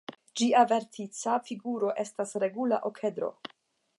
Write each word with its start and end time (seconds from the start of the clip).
Ĝia 0.39 0.61
vertica 0.71 1.35
figuro 1.49 1.93
estas 2.05 2.35
regula 2.47 2.83
okedro. 2.93 3.33